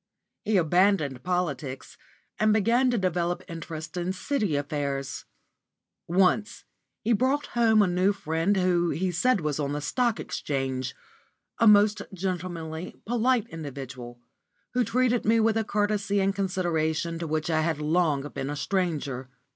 He 0.43 0.57
abandoned 0.57 1.21
politics 1.21 1.95
and 2.39 2.51
began 2.51 2.89
to 2.89 2.97
develop 2.97 3.43
interest 3.47 3.95
in 3.97 4.13
City 4.13 4.55
affairs. 4.55 5.25
Once 6.07 6.63
he 7.03 7.13
brought 7.13 7.45
home 7.53 7.83
a 7.83 7.87
new 7.87 8.11
friend 8.11 8.57
who 8.57 8.89
he 8.89 9.11
said 9.11 9.41
was 9.41 9.59
on 9.59 9.73
the 9.73 9.79
Stock 9.79 10.19
Exchange 10.19 10.95
a 11.59 11.67
most 11.67 12.01
gentlemanly, 12.15 12.99
polite 13.05 13.47
individual, 13.49 14.19
who 14.73 14.83
treated 14.83 15.23
me 15.23 15.39
with 15.39 15.55
a 15.55 15.63
courtesy 15.63 16.19
and 16.19 16.33
consideration 16.33 17.19
to 17.19 17.27
which 17.27 17.51
I 17.51 17.61
had 17.61 17.77
long 17.77 18.27
been 18.29 18.49
a 18.49 18.55
stranger. 18.55 19.29